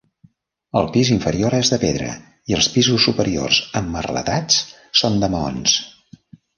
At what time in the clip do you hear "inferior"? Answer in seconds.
1.15-1.57